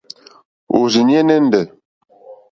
Òrzìɲɛ́ 0.77 1.21
nɛ́ndɛ̀. 1.27 1.63